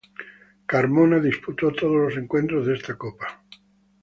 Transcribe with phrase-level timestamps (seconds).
[0.65, 3.43] Carmona disputó todos los encuentros de esta copa.